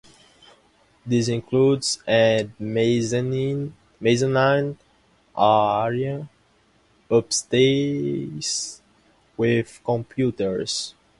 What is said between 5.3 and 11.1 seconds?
area upstairs with computers.